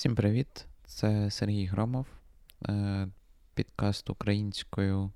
[0.00, 0.66] Всім привіт!
[0.84, 2.06] Це Сергій Громов,
[2.68, 3.08] е,
[3.54, 5.10] підкаст українською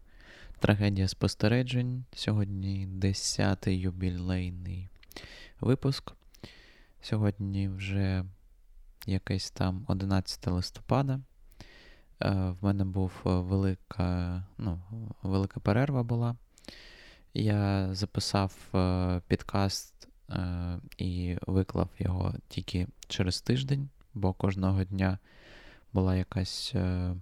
[0.58, 2.04] Трагедія спостережень.
[2.14, 4.88] Сьогодні 10-й юбілейний
[5.60, 6.12] випуск.
[7.00, 8.24] Сьогодні вже
[9.06, 11.20] якесь там 11 листопада.
[12.22, 14.80] Е, в мене був велика ну,
[15.22, 16.36] велика перерва була.
[17.34, 20.08] Я записав е, підкаст
[20.98, 25.18] і виклав його тільки через тиждень бо кожного дня
[25.92, 27.14] була якась е,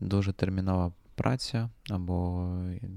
[0.00, 2.48] дуже термінова праця, або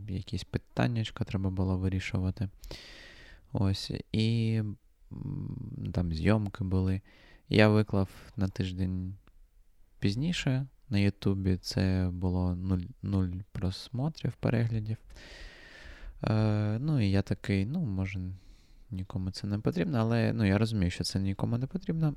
[0.10, 2.50] якісь питання, треба було вирішувати.
[3.54, 4.62] Ось, І
[5.94, 7.02] там зйомки були.
[7.50, 9.16] Я виклав на тиждень
[10.00, 11.58] пізніше на Ютубі.
[11.58, 14.98] Це було нуль, нуль просмотрів, переглядів.
[16.24, 18.20] Е, Ну і я такий, ну, може,
[18.92, 22.14] нікому це не потрібно, але ну, я розумію, що це нікому не потрібно.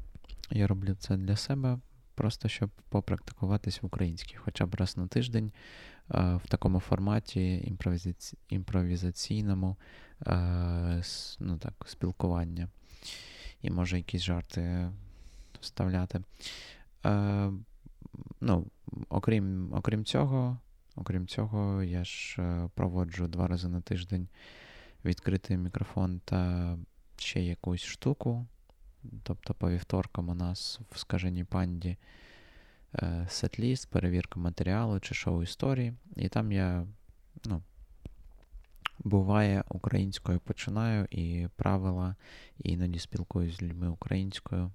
[0.50, 1.78] Я роблю це для себе,
[2.14, 5.52] просто щоб попрактикуватись в українській, хоча б раз на тиждень
[6.08, 7.74] в такому форматі
[8.48, 9.76] імпровізаційному
[11.40, 12.68] ну так, спілкування.
[13.62, 14.90] І може якісь жарти
[15.60, 16.20] вставляти.
[18.40, 18.66] Ну,
[19.08, 20.58] Окрім окрім цього,
[20.96, 24.28] окрім цього, я ж е, проводжу два рази на тиждень
[25.04, 26.78] відкритий мікрофон та
[27.16, 28.46] ще якусь штуку.
[29.22, 31.96] Тобто по вівторкам у нас в скаженій панді
[32.94, 35.94] е, сетліст, перевірка матеріалу чи шоу історії.
[36.16, 36.86] І там я,
[37.44, 37.62] ну,
[38.98, 42.16] буває, українською починаю і правила,
[42.58, 44.72] і іноді спілкуюсь з людьми українською,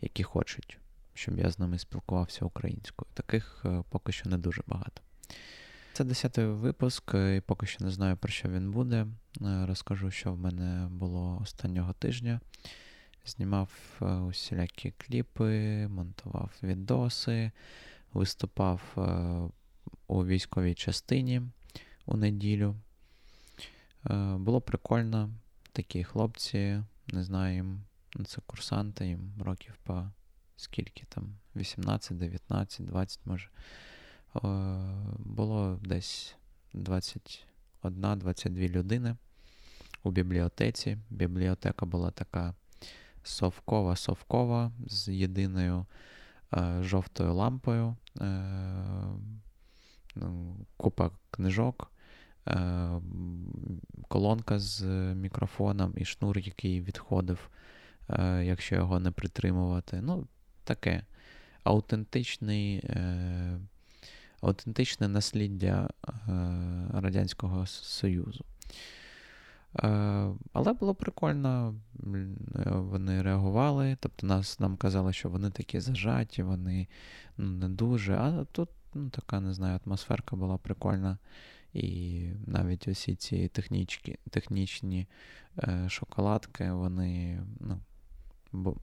[0.00, 0.78] які хочуть,
[1.14, 3.08] щоб я з ними спілкувався українською.
[3.14, 5.02] Таких е, поки що не дуже багато.
[5.92, 9.06] Це 10-й випуск, і поки що не знаю, про що він буде.
[9.42, 12.40] Е, розкажу, що в мене було останнього тижня.
[13.28, 13.70] Знімав
[14.02, 17.50] е, усілякі кліпи, монтував відоси,
[18.12, 19.02] виступав е,
[20.06, 21.42] у військовій частині
[22.06, 22.76] у неділю.
[24.36, 25.30] Було прикольно.
[25.72, 27.80] Такі хлопці, не знаю, їм,
[28.16, 30.10] ну, це курсанти, їм років по
[30.56, 33.48] скільки там, 18, 19, 20 може.
[35.18, 36.36] Було десь
[36.74, 39.16] 21-22 людини
[40.02, 40.98] у бібліотеці.
[41.10, 42.54] Бібліотека була така
[43.28, 45.86] совкова-совкова з єдиною
[46.54, 48.24] е, жовтою лампою, е,
[50.14, 51.92] ну, купа книжок,
[52.48, 52.90] е,
[54.08, 54.82] колонка з
[55.14, 57.50] мікрофоном і шнур, який відходив,
[58.10, 60.00] е, якщо його не притримувати.
[60.02, 60.26] Ну,
[60.64, 61.02] таке
[61.64, 62.76] аутентичний.
[62.76, 63.60] Е,
[64.40, 66.12] Аутентичне насліддя е,
[66.92, 68.44] Радянського Союзу.
[69.82, 71.74] Е, але було прикольно,
[72.66, 76.88] вони реагували, тобто нас, нам казали, що вони такі зажаті, вони
[77.36, 78.14] ну, не дуже.
[78.14, 81.18] А тут ну, така, не знаю, атмосферка була прикольна.
[81.72, 85.06] І навіть усі ці технічні технічні
[85.58, 87.42] е, шоколадки, вони.
[87.60, 87.80] ну,
[88.52, 88.76] бо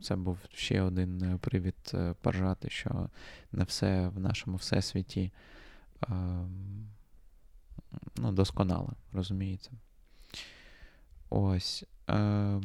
[0.00, 3.08] Це був ще один привід е, поржати, що
[3.52, 5.32] не все в нашому всесвіті
[6.02, 6.08] е,
[8.16, 9.70] ну, досконало, розумієте?
[11.34, 11.84] Ось.
[12.10, 12.60] Е,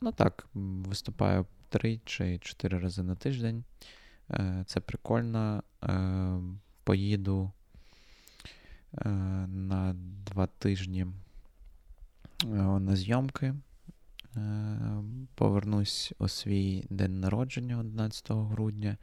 [0.00, 3.64] Ну так, виступаю три чи чотири рази на тиждень.
[4.30, 5.62] Е, Це прикольно.
[5.84, 6.40] Е,
[6.84, 7.50] Поїду
[8.94, 9.08] е,
[9.48, 9.96] на
[10.26, 11.06] два тижні
[12.44, 12.46] е,
[12.80, 13.54] на зйомки.
[14.36, 14.78] Е,
[15.34, 18.96] Повернусь у свій день народження 11 грудня.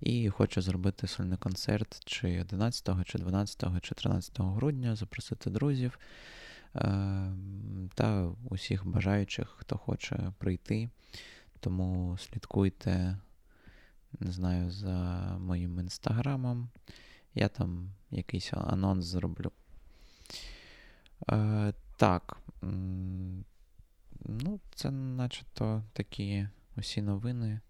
[0.00, 5.98] І хочу зробити сольний концерт чи 11, чи 12, чи 13 грудня, запросити друзів.
[6.74, 10.90] Ем, та усіх бажаючих, хто хоче прийти.
[11.60, 13.18] Тому слідкуйте,
[14.20, 14.96] не знаю, за
[15.38, 16.68] моїм інстаграмом.
[17.34, 19.52] Я там якийсь анонс зроблю.
[21.30, 22.36] Е, Так.
[24.24, 27.60] Ну, це начебто такі усі новини.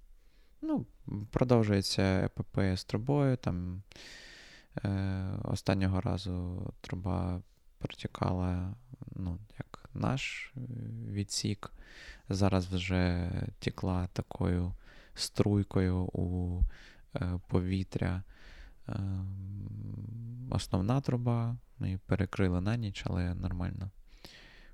[0.62, 0.86] Ну,
[1.30, 3.36] Продовжується ЕПП з трубою.
[3.36, 3.82] Там
[4.84, 7.42] е, Останнього разу труба
[7.78, 8.74] протікала
[9.16, 10.60] ну, як наш е,
[11.10, 11.72] відсік.
[12.28, 14.72] Зараз вже тікла такою
[15.14, 16.60] струйкою у
[17.14, 18.22] е, повітря.
[18.88, 18.94] Е,
[20.50, 21.56] основна труба.
[21.78, 23.90] Ми перекрили на ніч, але нормально.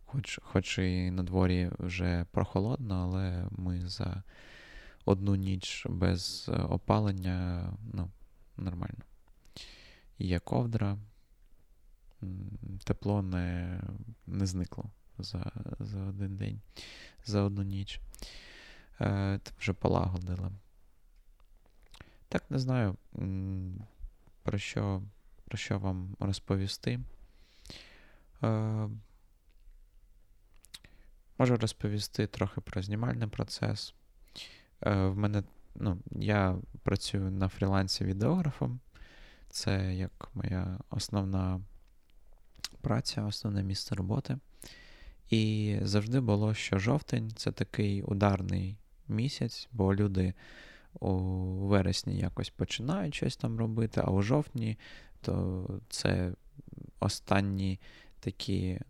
[0.04, 4.22] Хоч хоч і на дворі вже прохолодно, але ми за
[5.04, 8.10] одну ніч без опалення ну,
[8.56, 9.04] нормально.
[10.18, 10.98] Є ковдра,
[12.84, 13.80] тепло не
[14.26, 14.84] не зникло
[15.18, 16.60] за за один день,
[17.24, 18.00] за одну ніч.
[19.00, 20.50] Е, Вже полагодили.
[22.28, 22.96] Так не знаю,
[24.42, 25.02] про що
[25.44, 27.00] про що вам розповісти.
[28.42, 28.88] Е,
[31.38, 33.94] Можу розповісти трохи про знімальний процес.
[34.80, 35.42] Е, В мене,
[35.74, 38.80] ну, Я працюю на фрілансі відеографом.
[39.48, 41.60] Це як моя основна
[42.88, 44.38] праця, основне місце роботи.
[45.30, 48.76] І завжди було, що жовтень це такий ударний
[49.08, 50.34] місяць, бо люди
[51.00, 51.16] у
[51.68, 54.78] вересні якось починають щось там робити, а у жовтні
[55.20, 56.32] то це
[57.00, 57.80] останні
[58.20, 58.80] такі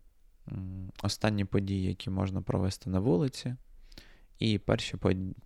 [1.02, 3.56] останні події, які можна провести на вулиці,
[4.38, 4.96] і перші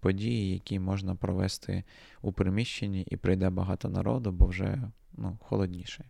[0.00, 1.84] події, які можна провести
[2.22, 6.04] у приміщенні, і прийде багато народу, бо вже ну, холодніше.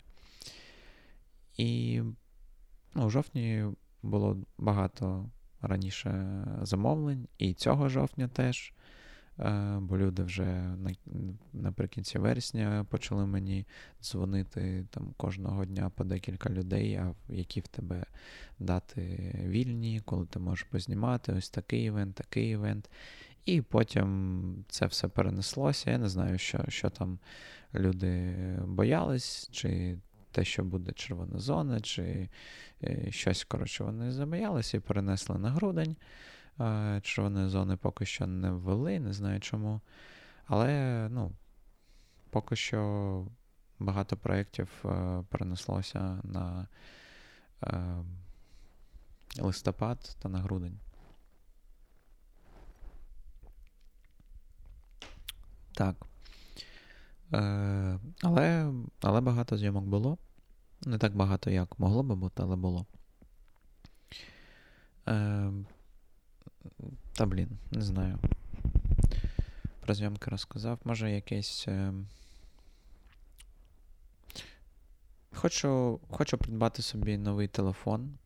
[1.57, 2.01] І
[2.95, 3.65] ну, у жовтні
[4.03, 5.29] було багато
[5.61, 8.73] раніше замовлень, і цього жовтня теж.
[9.39, 10.75] Е, бо люди вже
[11.53, 13.65] наприкінці вересня почали мені
[14.01, 18.05] дзвонити там кожного дня по декілька людей, а які в тебе
[18.59, 22.89] дати вільні, коли ти можеш познімати ось такий івент, такий івент.
[23.45, 25.91] І потім це все перенеслося.
[25.91, 27.19] Я не знаю, що що там
[27.73, 28.35] люди
[28.65, 29.97] боялись, чи
[30.33, 32.29] те, що буде червона зона, чи
[32.83, 35.95] е, щось, коротше, вони забоялися і перенесли на грудень.
[37.01, 39.81] Червоної зони поки що не ввели, не знаю чому.
[40.45, 41.31] Але ну,
[42.29, 43.25] поки що
[43.79, 46.67] багато проєктів е, перенеслося на
[47.63, 47.95] е,
[49.39, 50.79] листопад та на грудень.
[55.73, 55.95] Так.
[57.33, 60.17] Е, Але але багато зйомок було.
[60.85, 62.85] Не так багато, як могло би бути, але було.
[65.07, 65.51] Е,
[67.13, 68.19] та блін, не знаю.
[69.79, 70.79] Про зйомки розказав.
[70.83, 71.65] Може якесь.
[71.67, 71.93] Е...
[75.35, 78.17] Хочу хочу придбати собі новий телефон,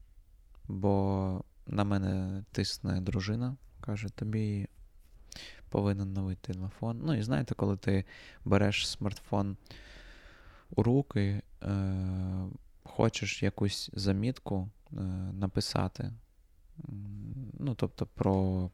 [0.68, 3.56] бо на мене тисне дружина.
[3.82, 4.68] Каже, тобі
[5.70, 7.02] повинен новий телефон.
[7.04, 8.06] Ну, і знаєте, коли ти
[8.46, 9.58] береш смартфон
[10.70, 12.50] у руки, е,
[12.84, 14.96] хочеш якусь замітку е,
[15.34, 16.12] написати
[17.60, 18.70] ну, тобто, про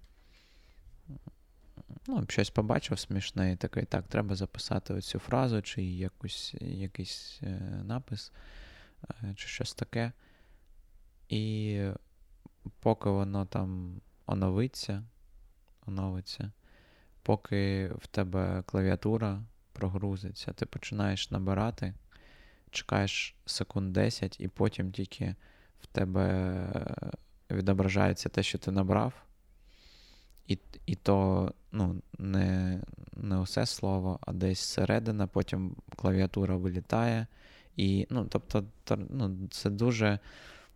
[2.08, 7.60] ну, щось побачив смішне, і такий, так, треба записати оцю фразу, чи якусь, якийсь е,
[7.84, 8.32] напис,
[9.24, 10.12] е, чи щось таке.
[11.30, 11.86] І
[12.80, 15.04] поки воно там оновиться,
[15.86, 16.52] оновиться,
[17.24, 19.42] поки в тебе клавіатура
[19.74, 21.94] прогрузиться, ти починаєш набирати,
[22.72, 25.36] чекаєш секунд 10, і потім тільки
[25.82, 26.68] в тебе
[27.52, 29.14] відображається те, що ти набрав,
[30.48, 32.82] і і то ну, не
[33.16, 37.28] не усе слово, а десь середина, потім клавіатура вилітає.
[37.76, 38.66] І, ну, Тобто
[39.10, 40.20] ну, це дуже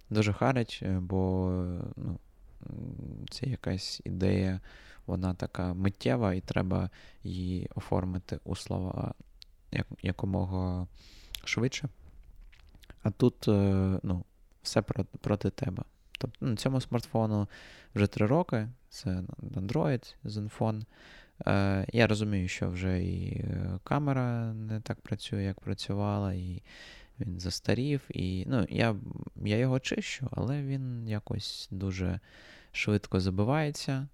[0.10, 1.50] дуже харить, е, бо
[1.96, 2.20] ну,
[3.30, 4.60] це якась ідея,
[5.08, 6.90] вона така миттєва, і треба
[7.24, 9.14] її оформити у слова
[9.72, 10.88] як, якомога
[11.44, 11.90] швидше.
[13.04, 14.26] А тут е, ну,
[14.62, 15.84] все проти, проти тебе.
[16.20, 17.48] Тобто на цьому смартфону
[17.96, 19.24] вже три роки, це
[19.56, 20.84] Android Zenfone.
[21.48, 26.64] Е, Я розумію, що вже і е, камера не так працює, як працювала, і
[27.20, 28.02] він застарів.
[28.10, 28.96] І, ну, Я
[29.36, 32.20] я його чищу, але він якось дуже
[32.72, 34.08] швидко забивається.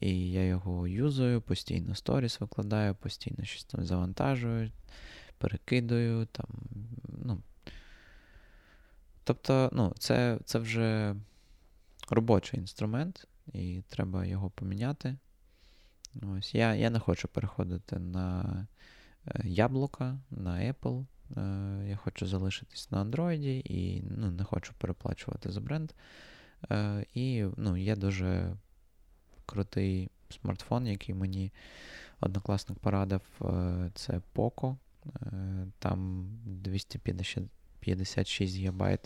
[0.00, 4.70] І я його юзаю, постійно сторіс викладаю, постійно щось там завантажую,
[5.38, 6.26] перекидаю.
[6.26, 6.46] там,
[7.24, 7.42] ну,
[9.24, 11.16] Тобто, ну, це, це вже
[12.10, 15.16] робочий інструмент, і треба його поміняти.
[16.22, 18.66] Ось, Я я не хочу переходити на
[19.26, 21.06] е, яблука, на Apple.
[21.36, 25.92] Е, я хочу залишитись на Android і ну, не хочу переплачувати за бренд.
[26.70, 28.56] Е, і ну, є дуже
[29.46, 31.52] крутий смартфон, який мені
[32.20, 33.20] однокласник порадив.
[33.94, 34.76] Це Poco.
[35.78, 38.98] Там 256 ГБ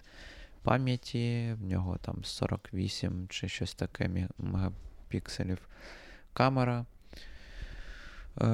[0.62, 5.68] пам'яті, в нього там 48 чи щось таке мегапікселів
[6.32, 6.86] камера.
[8.40, 8.46] Е,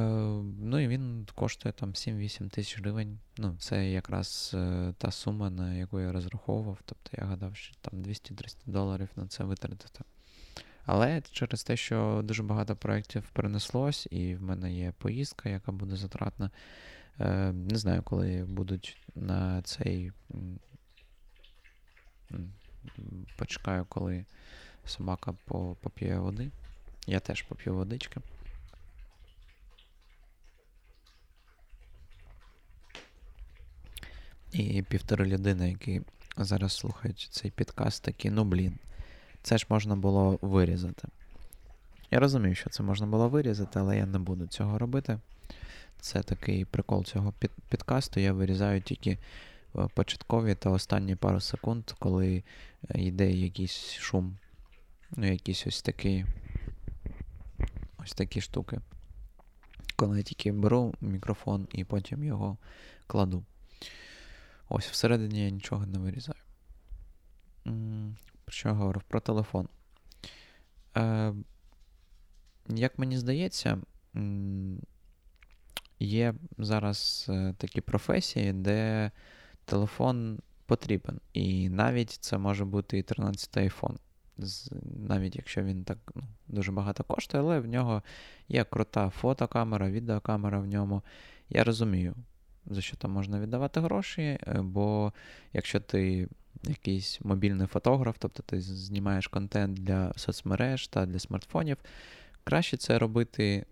[0.60, 3.18] Ну і він коштує там 7-8 тисяч гривень.
[3.38, 6.78] Ну, Це якраз е, та сума, на яку я розраховував.
[6.84, 10.00] Тобто я гадав, що там 200-300 доларів на це витратити.
[10.86, 15.96] Але через те, що дуже багато проєктів перенеслось, і в мене є поїздка, яка буде
[15.96, 16.50] затратна.
[17.20, 20.12] Е, Не знаю, коли будуть на цей
[23.36, 24.24] Почекаю, коли
[24.84, 25.32] собака
[25.82, 26.50] поп'є води.
[27.06, 28.20] Я теж поп'ю водички.
[34.52, 36.02] І півтори людини, які
[36.36, 38.78] зараз слухають цей підкаст, такі, ну блін,
[39.46, 41.08] це ж можна було вирізати.
[42.10, 45.20] Я розумію, що це можна було вирізати, але я не буду цього робити.
[46.00, 48.20] Це такий прикол цього під, підкасту.
[48.20, 49.18] Я вирізаю тільки е,
[49.94, 52.44] початкові та останні пару секунд, коли
[52.90, 54.38] е, йде якийсь шум.
[55.10, 56.26] Ну, якісь ось такі
[57.98, 58.80] ось такі штуки.
[59.96, 62.58] Коли я тільки беру мікрофон і потім його
[63.06, 63.44] кладу.
[64.68, 66.36] Ось всередині я нічого не вирізаю.
[68.46, 69.02] Про що я говорив?
[69.02, 69.68] Про телефон.
[70.96, 71.34] Е,
[72.68, 73.78] Як мені здається,
[76.00, 79.10] є зараз е, такі професії, де
[79.64, 81.20] телефон потрібен.
[81.32, 83.96] І навіть це може бути і 13 iPhone.
[85.08, 88.02] Навіть якщо він так ну, дуже багато коштує, але в нього
[88.48, 91.02] є крута фотокамера, відеокамера в ньому.
[91.48, 92.14] Я розумію,
[92.66, 95.12] за що там можна віддавати гроші, е, бо
[95.52, 96.28] якщо ти
[96.62, 101.76] якийсь мобільний фотограф, тобто ти знімаєш контент для соцмереж та для смартфонів,
[102.44, 103.66] краще це робити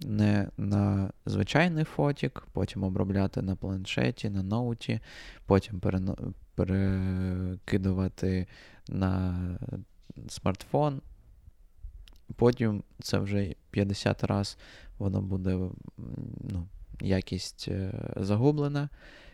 [0.00, 5.00] не на звичайний фотік, потім обробляти на планшеті, на ноуті,
[5.46, 5.80] потім
[6.54, 8.46] перекидувати
[8.88, 9.40] на
[10.28, 11.00] смартфон.
[12.36, 14.58] Потім це вже 50 раз
[14.98, 15.58] воно буде
[16.40, 16.68] ну,
[17.00, 18.88] якість е, загублена,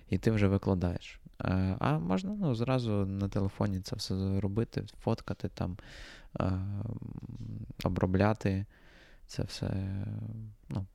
[0.09, 1.21] і ти вже викладаєш.
[1.41, 5.77] Е, а можна ну, зразу на телефоні це все робити, фоткати там,
[6.41, 6.53] е,
[7.85, 8.67] обробляти
[9.27, 9.71] це все
[10.69, 10.87] ну,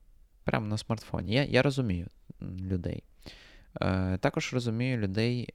[0.44, 1.32] прямо на смартфоні.
[1.32, 2.06] Я я розумію
[2.42, 3.02] людей.
[4.20, 5.54] Також розумію людей,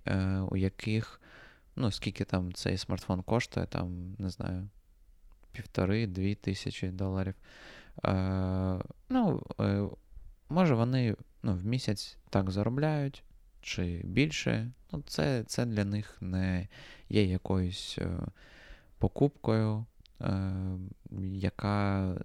[0.50, 1.22] у яких,
[1.75, 4.70] ну, скільки там цей смартфон коштує, там, не знаю,
[5.51, 7.36] півтори-дві тисячі доларів.
[9.10, 9.44] Ну,
[10.50, 13.24] Може, вони ну, в місяць так заробляють
[13.65, 14.72] чи більше.
[14.91, 16.67] Ну, Це це для них не
[17.10, 18.17] є якоюсь е,
[18.98, 19.86] покупкою,
[20.22, 20.53] е,
[21.22, 22.15] яка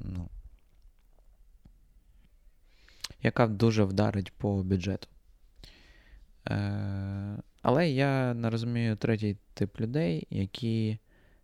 [0.00, 0.28] ну,
[3.22, 5.08] яка дуже вдарить по бюджету.
[6.48, 10.98] Е, Але я не розумію третій тип людей, які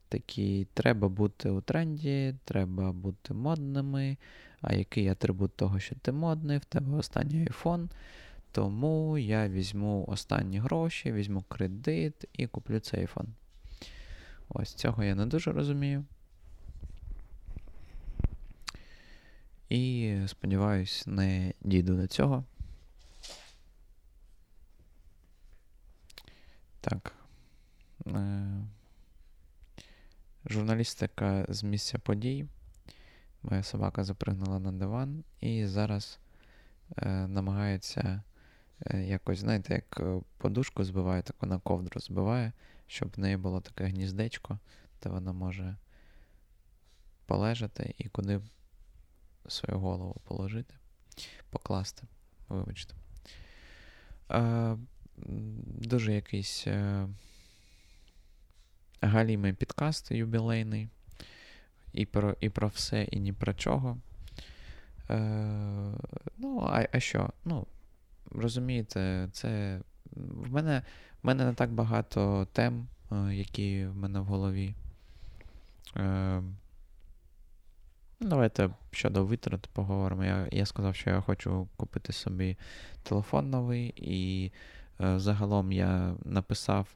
[0.08, 4.16] такі треба бути у тренді, треба бути модними.
[4.60, 7.88] А який атрибут того, що ти модний, в тебе останній iPhone.
[8.54, 13.26] Тому я візьму останні гроші, візьму кредит і куплю цей iPhone.
[14.48, 16.04] Ось цього я не дуже розумію.
[19.68, 22.44] І сподіваюсь, не дійду до цього.
[26.80, 27.12] Так.
[28.06, 28.66] Е,
[30.46, 32.46] журналістика з місця подій.
[33.42, 36.18] Моя собака запригнула на диван і зараз
[36.96, 38.22] е, намагається
[38.92, 42.52] якось, знаєте, як е, подушку збиває, так вона ковдру збиває,
[42.86, 44.58] щоб в неї було таке гніздечко,
[45.02, 45.76] де вона може
[47.26, 48.40] полежати і куди
[49.48, 50.74] свою голову положити,
[51.50, 52.02] покласти.
[52.48, 52.94] Вибачте.
[54.30, 54.76] Е,
[55.66, 57.08] Дуже якийсь е,
[59.00, 60.88] галімий підкаст юбілейний
[61.92, 63.98] і про і про все, і ні про чого.
[65.10, 65.94] Е,
[66.36, 67.30] Ну, а а що?
[67.44, 67.66] Ну,
[68.34, 69.80] розумієте, це
[70.16, 70.82] в мене
[71.22, 74.74] в мене не так багато тем, е, які в мене в голові.
[75.96, 76.42] Е,
[78.20, 80.24] ну, Давайте щодо витрат поговоримо.
[80.24, 82.56] Я я сказав, що я хочу купити собі
[83.02, 84.52] телефон новий, і
[85.00, 86.94] е, загалом я написав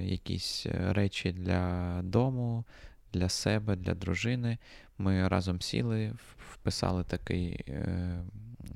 [0.00, 2.64] якісь речі для дому,
[3.12, 4.58] для себе, для дружини.
[4.98, 6.12] Ми разом сіли,
[6.52, 8.24] вписали такий е,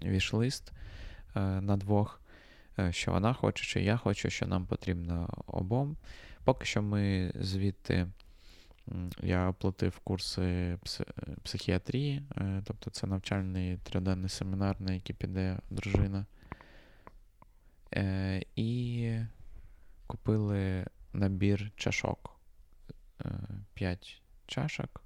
[0.05, 0.73] вішлист
[1.41, 2.21] на двох,
[2.79, 5.97] е, що вона хоче, що я хочу, що нам потрібно обом.
[6.45, 8.07] Поки що ми звідти.
[9.23, 10.79] Я оплатив курси
[11.43, 16.27] психіатрії, е, тобто це навчальний триденний семінар, на який піде дружина.
[17.95, 19.11] Е, і
[20.07, 22.41] купили набір чашок
[23.75, 25.03] 5 чашок.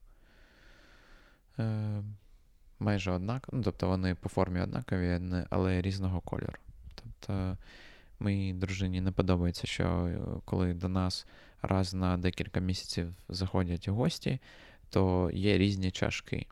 [2.80, 5.20] Майже однакові, ну, тобто вони по формі однакові,
[5.50, 6.58] але різного кольору.
[6.94, 7.56] Тобто
[8.18, 11.26] моїй дружині не подобається, що е, коли до нас
[11.62, 14.38] раз на декілька місяців заходять гості,
[14.90, 16.46] то є різні чашки,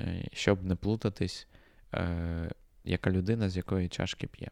[0.00, 1.48] е, щоб не плутатись,
[1.94, 2.50] е,
[2.84, 4.50] яка людина з якої чашки п'є.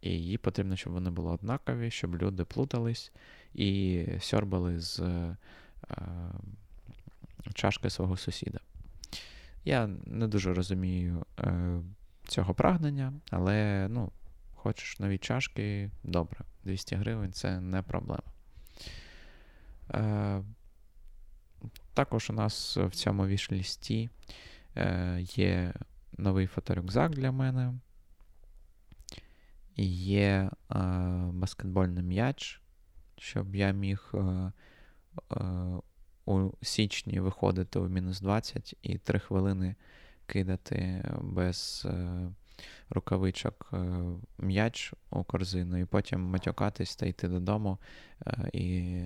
[0.00, 3.12] І їй потрібно, щоб вони були однакові, щоб люди плутались
[3.54, 5.02] і сьорбали з
[5.90, 5.96] Е,
[7.54, 8.58] чашки свого сусіда.
[9.64, 11.80] Я не дуже розумію е,
[12.28, 14.12] цього прагнення, але ну,
[14.54, 16.40] хочеш нові чашки, добре.
[16.64, 18.22] 200 гривень це не проблема.
[19.90, 20.42] Е,
[21.94, 24.10] Також у нас в цьому вішлісті
[24.76, 25.72] е, є
[26.18, 27.74] новий фоторюкзак для мене.
[29.76, 30.78] Є е,
[31.32, 32.60] баскетбольний м'яч,
[33.18, 34.52] щоб я міг е,
[35.32, 35.42] е,
[36.26, 39.74] у січні виходити у мінус 20 і 3 хвилини
[40.26, 42.28] кидати без е,
[42.90, 43.76] рукавичок е,
[44.38, 47.78] м'яч у корзину, і потім матюкатись та йти додому
[48.26, 49.00] е, і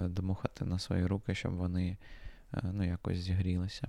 [0.00, 1.96] дмухати на свої руки, щоб вони
[2.62, 3.88] ну, якось зігрілися.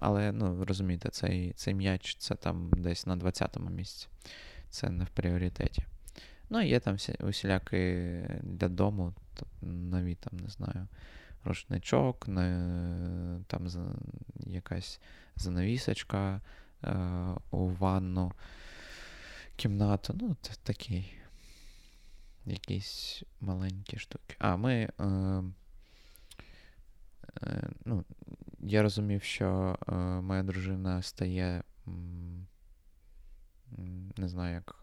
[0.00, 4.08] Але, ну, розумієте, цей цей м'яч це там десь на 20-му місці.
[4.70, 5.84] Це не в пріоритеті.
[6.50, 8.08] Ну, і є там усілякі
[8.42, 9.14] для дому,
[9.62, 10.88] нові там, не знаю,
[11.44, 12.26] рушничок,
[13.46, 13.68] там
[14.46, 15.00] якась
[15.36, 16.40] занавісочка
[16.84, 16.96] е,
[17.50, 18.32] у ванну
[19.56, 20.14] кімнату.
[20.20, 21.04] Ну, такі
[22.44, 24.36] якісь маленькі штуки.
[24.38, 24.88] А, ми.
[25.00, 25.04] Е,
[27.42, 28.04] е, ну,
[28.60, 31.62] Я розумів, що е, моя дружина стає.
[31.88, 32.46] М,
[34.16, 34.81] не знаю, як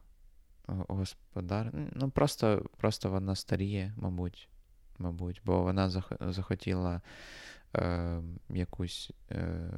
[0.87, 1.71] господар.
[1.73, 4.49] Ну, просто просто вона старіє, мабуть,
[4.97, 6.11] мабуть, бо вона зах...
[6.19, 7.01] захотіла
[7.75, 9.69] е, якусь е,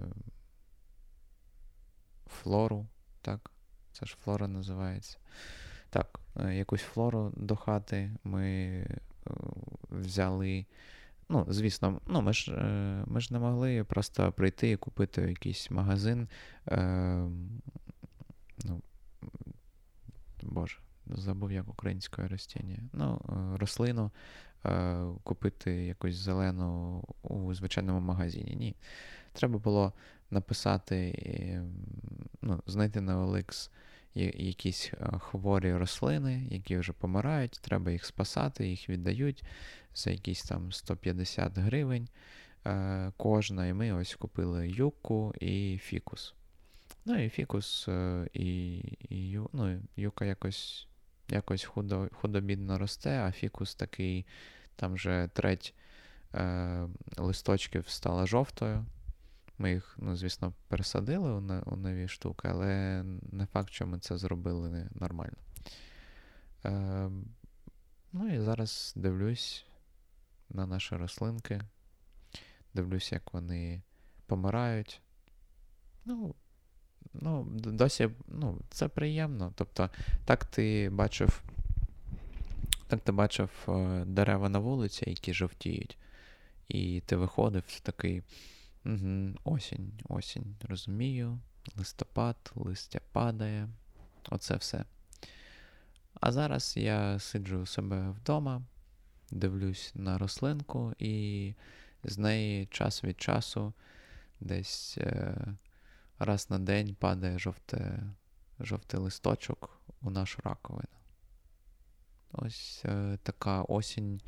[2.28, 2.88] флору,
[3.22, 3.52] так?
[3.92, 5.18] Це ж флора називається.
[5.90, 8.88] Так, е, якусь флору до хати ми е,
[9.90, 10.66] взяли.
[11.30, 15.72] Ну, звісно, ну, ми ж е, ми ж не могли просто прийти і купити якийсь
[15.72, 16.28] магазин.
[16.68, 16.78] Е,
[18.66, 18.82] ну,
[20.44, 22.78] Боже, забув як українське ростіння.
[22.94, 24.12] Ну, е, рослину
[24.66, 28.56] е, купити якусь зелену у звичайному магазині.
[28.56, 28.76] Ні.
[29.34, 29.94] Треба було
[30.32, 31.62] написати,
[32.42, 33.70] ну, знайти на OLX
[34.16, 39.44] якісь е, хворі рослини, які вже помирають, треба їх спасати, їх віддають
[39.96, 42.08] за якісь там 150 гривень
[43.18, 43.68] кожна.
[43.68, 46.34] І ми ось купили юку і фікус.
[47.06, 47.88] Ну і фікус,
[48.34, 48.78] і,
[49.10, 50.88] і ну, юка якось
[51.30, 54.26] якось худо, худобідно росте, а фікус такий,
[54.76, 55.74] там вже треть
[56.34, 56.88] е,
[57.18, 58.86] листочків стала жовтою.
[59.58, 64.18] Ми їх, ну, звісно, пересадили у, у нові штуки, але не факт, що ми це
[64.18, 65.38] зробили нормально.
[66.66, 67.10] Е,
[68.14, 69.66] Ну і зараз дивлюсь
[70.50, 71.62] на наші рослинки.
[72.74, 73.82] Дивлюсь, як вони
[74.26, 75.02] помирають.
[76.06, 76.36] Ну,
[77.14, 79.54] ну, досі ну, це приємно.
[79.56, 79.90] Тобто,
[80.26, 81.44] так ти бачив
[82.92, 85.98] так ти бачив е, дерева на вулиці, які жовтіють,
[86.68, 88.24] і ти виходив такий
[88.86, 91.40] угу, осінь, осінь, розумію,
[91.78, 93.70] листопад, листя падає,
[94.30, 94.86] оце все.
[96.14, 98.62] А зараз я сиджу у себе вдома,
[99.32, 101.54] дивлюсь на рослинку, і
[102.04, 103.74] з неї час від часу
[104.40, 104.98] десь.
[104.98, 105.36] Е,
[106.26, 108.04] раз на день падає жовте,
[108.60, 110.88] жовтий листочок у нашу раковину.
[112.32, 114.22] Ось е, така осінь.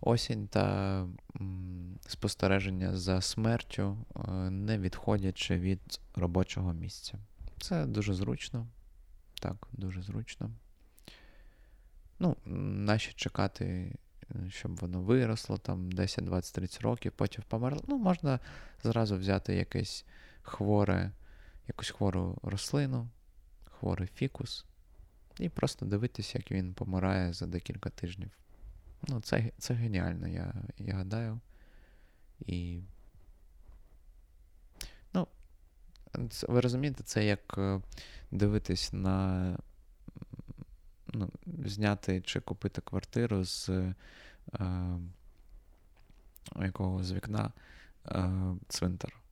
[0.00, 0.98] Осінь та
[1.40, 7.18] м, спостереження за смертю, е, не відходячи від робочого місця.
[7.60, 8.66] Це дуже зручно.
[9.40, 10.50] Так, дуже зручно.
[12.18, 13.94] Ну, наші чекати,
[14.48, 17.84] щоб воно виросло там 10, 20, 30 років, потім померло.
[17.86, 18.40] Ну, можна
[18.82, 20.04] зразу взяти якесь
[20.46, 21.12] хворе,
[21.68, 23.08] якусь хвору рослину,
[23.70, 24.64] хворий фікус,
[25.38, 28.30] і просто дивитися, як він помирає за декілька тижнів.
[29.08, 31.40] Ну, Це це геніально, я я гадаю.
[32.40, 32.80] І.
[35.12, 35.28] Ну,
[36.30, 37.80] це, ви розумієте, це як е,
[38.30, 39.58] дивитись на.
[41.06, 41.30] ну,
[41.64, 43.94] Зняти чи купити квартиру з е,
[46.56, 47.52] якого з вікна
[48.06, 48.30] е,
[48.68, 49.25] цвинтар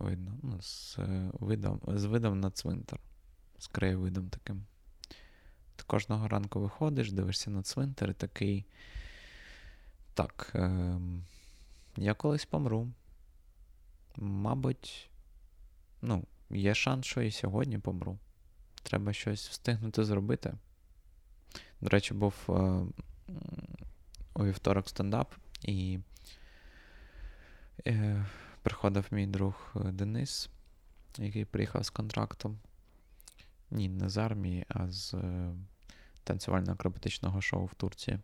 [0.00, 0.38] видно.
[0.42, 3.00] Ну, З е, видом з видом на цвинтар.
[3.58, 4.66] З краєвидом таким.
[5.76, 8.66] Ти кожного ранку виходиш, дивишся на цвинтар і такий.
[10.14, 11.00] Так, е,
[11.96, 12.88] я колись помру.
[14.16, 15.10] Мабуть,
[16.02, 18.18] ну, є шанс, що і сьогодні помру.
[18.82, 20.54] Треба щось встигнути зробити.
[21.80, 22.52] До речі, був е,
[24.34, 25.98] у вівторок стендап, і
[27.86, 28.26] е,
[28.62, 30.50] приходив мій друг е, Денис,
[31.18, 32.58] який приїхав з контрактом.
[33.70, 35.52] Ні, не з армії, а з е,
[36.26, 38.18] танцювально-акробатичного шоу в Турції.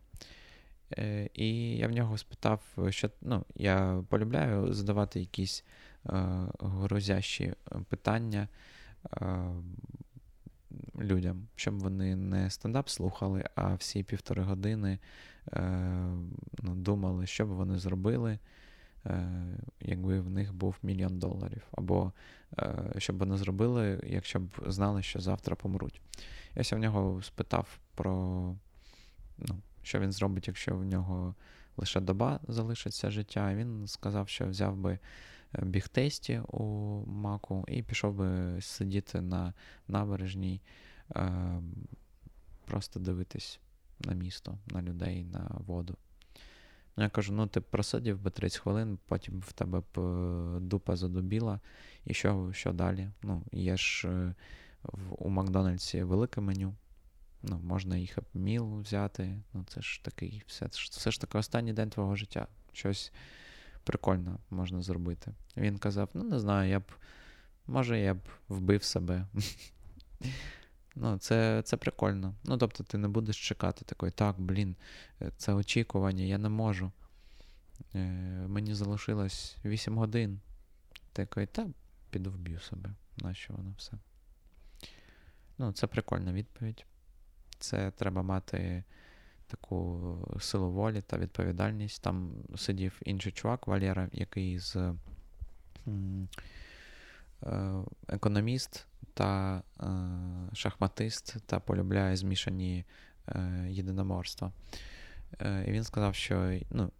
[0.97, 5.63] Е, і я в нього спитав, що ну, я полюбляю задавати якісь
[6.59, 7.53] грозящі
[7.89, 8.47] питання.
[10.99, 14.99] Людям, щоб вони не стендап слухали, а всі півтори години
[15.53, 15.61] е,
[16.63, 18.39] ну, думали, що б вони зробили,
[19.79, 21.67] якби в них був мільйон доларів.
[21.71, 22.11] Або
[22.59, 26.01] е, що вони зробили, якщо б знали, що завтра помруть.
[26.55, 28.13] Я в нього спитав про
[29.37, 31.35] ну, що він зробить, якщо в нього
[31.77, 33.55] лише доба залишиться життя.
[33.55, 34.99] Він сказав, що взяв би
[35.53, 36.63] Е, бігтесті у
[37.05, 39.53] маку і пішов би сидіти на
[39.87, 40.61] набережній,
[41.15, 41.61] е,
[42.65, 43.59] просто дивитись
[43.99, 45.97] на місто, на людей, на воду.
[46.97, 50.95] Ну, Я кажу: ну ти просидів би 30 хвилин, потім в тебе б е, дупа
[50.95, 51.59] задубіла,
[52.05, 53.09] і що що далі?
[53.23, 54.09] Ну, Є ж
[55.17, 56.75] у Макдональдсі велике меню.
[57.43, 59.39] Ну, Можна їх міл взяти.
[59.53, 62.47] Ну, Це ж такий, все, все ж таки останній день твого життя.
[62.73, 63.11] Щось
[63.83, 65.33] прикольно можна зробити.
[65.57, 66.91] Він казав: ну, не знаю, я б,
[67.67, 69.27] може, я б вбив себе.
[70.99, 72.35] Ну, Це це прикольно.
[72.43, 74.75] Ну, тобто, ти не будеш чекати такої, так, блін,
[75.37, 76.91] це очікування, я не можу.
[77.95, 77.99] Е,
[78.47, 80.39] Мені залишилось 8 годин.
[81.13, 81.67] Такий, та
[82.09, 82.93] піду вб'ю себе.
[83.17, 83.91] Нащо воно все?
[85.57, 86.85] Ну, це прикольна відповідь.
[87.59, 88.83] Це треба мати
[89.47, 92.01] таку силу волі та відповідальність.
[92.03, 94.95] Там сидів інший чувак, Валєра, який з е,
[98.07, 99.85] економіст та е,
[100.55, 102.85] шахматист та полюбляє змішані
[103.27, 104.51] е, єдиноморства.
[105.67, 106.91] І він сказав, що ну,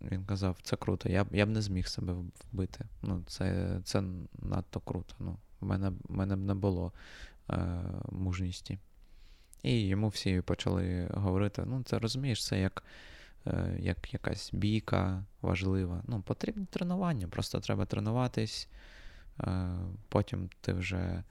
[0.00, 2.14] він казав, це круто, я б я б не зміг себе
[2.52, 2.84] вбити.
[3.02, 4.02] Ну, Це це
[4.38, 5.14] надто круто.
[5.18, 6.92] Ну, В мене в мене б не було
[7.50, 8.78] е, мужності.
[9.62, 12.84] І йому всі почали говорити: ну, це розумієш, це як
[13.46, 16.02] е, як якась бійка важлива.
[16.06, 18.76] Ну, Потрібні тренування, просто треба тренуватись, е,
[20.08, 21.24] потім ти вже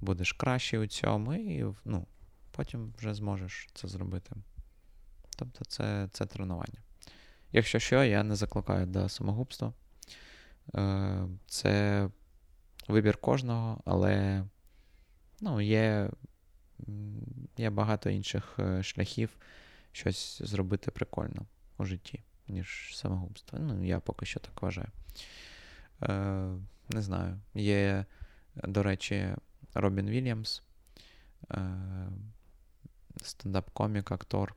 [0.00, 2.06] будеш кращий у цьому, і ну,
[2.50, 4.36] потім вже зможеш це зробити.
[5.36, 6.78] Тобто це це тренування.
[7.52, 9.72] Якщо що, я не закликаю до самогубства.
[10.74, 12.08] Е, це
[12.88, 14.44] вибір кожного, але
[15.40, 16.10] ну, є
[17.56, 19.36] є багато інших е, шляхів
[19.92, 21.46] щось зробити прикольно
[21.78, 23.58] у житті, ніж самогубство.
[23.58, 24.88] Ну, я поки що так вважаю.
[26.88, 27.40] Не знаю.
[27.54, 28.04] Є,
[28.54, 29.34] до речі,
[29.74, 30.62] Робін Вільямс,
[31.50, 31.58] е,
[33.22, 34.54] стендап-комік, актор,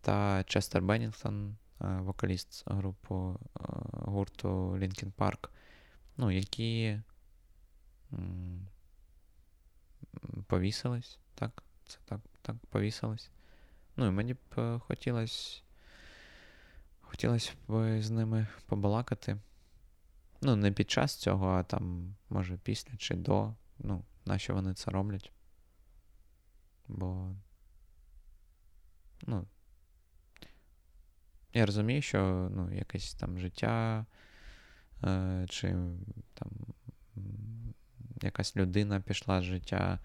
[0.00, 3.60] та Честер Беннінгтон, е, вокаліст групу е,
[3.92, 5.48] гурту Linkin Park,
[6.16, 7.00] ну, які
[10.46, 11.62] повісились, так?
[11.86, 13.30] Це так так повісилось.
[13.96, 15.62] Ну і мені б хотілося
[17.00, 19.36] хотілося б з ними побалакати.
[20.42, 23.54] Ну, не під час цього, а там, може, після чи до.
[23.78, 25.32] Ну, нащо вони це роблять.
[26.88, 27.34] Бо.
[29.26, 29.46] Ну.
[31.52, 34.06] Я розумію, що ну, якесь там життя,
[35.04, 35.68] е, чи
[36.34, 36.50] там
[38.22, 39.98] якась людина пішла з життя,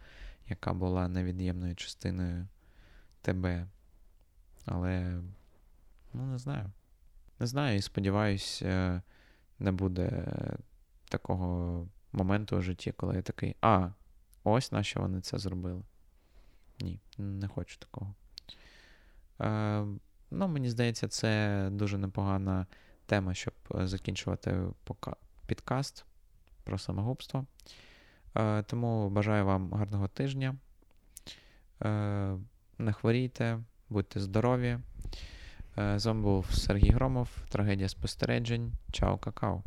[0.47, 2.47] яка була невід'ємною частиною
[3.21, 3.67] тебе.
[4.65, 5.21] Але,
[6.13, 6.71] ну, не знаю.
[7.39, 9.01] Не знаю і сподіваюся, е,
[9.61, 10.27] не буде
[11.09, 13.89] такого моменту у житті, коли я такий, а,
[14.43, 15.81] ось на що вони це зробили.
[16.79, 18.13] Ні, не хочу такого.
[19.41, 19.85] Е,
[20.33, 22.65] Ну, мені здається, це дуже непогана
[23.05, 24.63] тема, щоб закінчувати
[25.45, 26.05] підкаст
[26.63, 27.45] про самогубство.
[28.35, 30.55] Е, тому бажаю вам гарного тижня.
[31.83, 32.37] Е,
[32.77, 34.79] не хворійте, будьте здорові.
[35.77, 38.73] Е, з вами був Сергій Громов, трагедія спостережень.
[38.91, 39.63] Чао, какао.